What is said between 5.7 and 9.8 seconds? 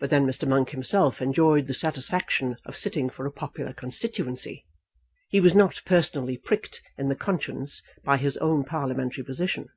personally pricked in the conscience by his own parliamentary position.